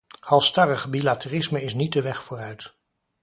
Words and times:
Halsstarrig 0.21 0.89
bilateralisme 0.89 1.61
is 1.63 1.73
niet 1.73 1.93
de 1.93 2.01
weg 2.01 2.23
vooruit. 2.23 2.75